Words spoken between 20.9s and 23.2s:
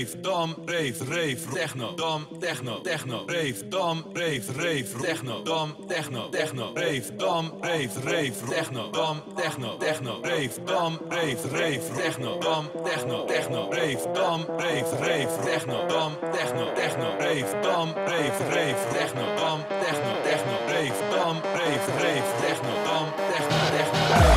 dam, rave, rave, techno, dam,